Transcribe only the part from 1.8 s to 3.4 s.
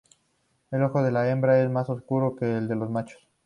oscuro que el de los machos.